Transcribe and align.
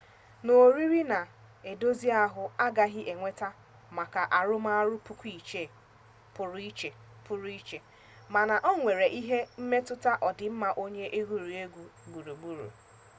sọ 0.45 0.51
oriri 0.65 1.01
na-edozi 1.11 2.07
ahụ 2.23 2.43
agaghị 2.65 3.01
eweta 3.13 3.49
maka 3.97 4.21
arụmọrụ 4.39 4.95
pụrụ 7.25 7.47
iche 7.59 7.79
mana 8.33 8.55
onwere 8.69 9.05
ike 9.19 9.37
ịmetụta 9.61 10.11
ọdịmma 10.27 10.69
onye 10.83 11.05
egwuruegwu 11.19 11.83
gburugburu 12.07 12.67